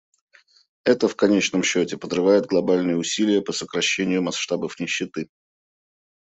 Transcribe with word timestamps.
Это, 0.83 1.07
в 1.07 1.15
конечном 1.15 1.61
счете, 1.61 1.95
подрывает 1.95 2.47
глобальные 2.47 2.97
усилия 2.97 3.39
по 3.39 3.53
сокращению 3.53 4.23
масштабов 4.23 4.79
нищеты. 4.79 5.29